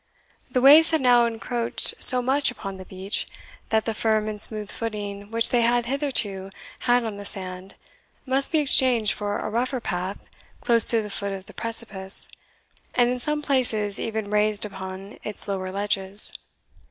[0.49, 3.27] The waves had now encroached so much upon the beach,
[3.69, 6.49] that the firm and smooth footing which they had hitherto
[6.89, 7.75] had on the sand
[8.25, 10.27] must be exchanged for a rougher path
[10.59, 12.27] close to the foot of the precipice,
[12.95, 16.33] and in some places even raised upon its lower ledges.